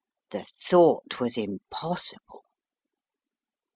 The 0.31 0.47
thought 0.59 1.19
was 1.19 1.37
impossible. 1.37 2.43